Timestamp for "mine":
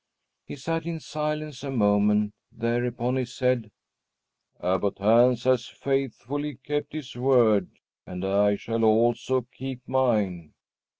9.87-10.53